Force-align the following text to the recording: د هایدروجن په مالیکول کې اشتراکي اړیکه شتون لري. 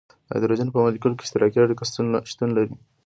د 0.27 0.29
هایدروجن 0.33 0.67
په 0.71 0.77
مالیکول 0.83 1.13
کې 1.15 1.23
اشتراکي 1.25 1.57
اړیکه 1.61 1.83
شتون 2.31 2.49
لري. 2.57 2.73